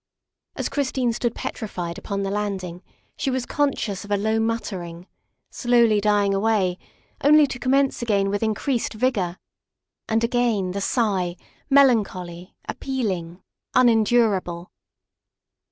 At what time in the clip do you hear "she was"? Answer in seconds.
3.15-3.45